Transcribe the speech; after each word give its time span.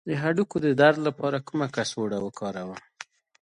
د 0.09 0.11
هډوکو 0.21 0.55
د 0.65 0.67
درد 0.81 0.99
لپاره 1.07 1.45
کومه 1.47 1.67
کڅوړه 1.75 2.19
وکاروم؟ 2.21 2.79